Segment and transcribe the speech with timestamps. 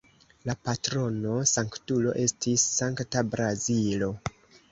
[0.49, 4.09] La patrono-sanktulo estis Sankta Blazio.